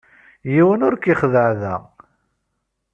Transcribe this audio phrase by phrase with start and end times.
[0.53, 1.75] Yiwen ur k-ixeddeɛ da.